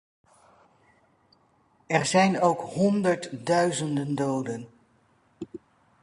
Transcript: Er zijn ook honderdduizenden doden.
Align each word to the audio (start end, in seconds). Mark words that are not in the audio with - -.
Er 1.87 2.05
zijn 2.05 2.41
ook 2.41 2.59
honderdduizenden 2.61 4.15
doden. 4.15 4.67